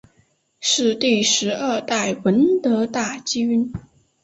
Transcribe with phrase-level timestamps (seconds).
[0.59, 3.71] 是第十二代闻得大君。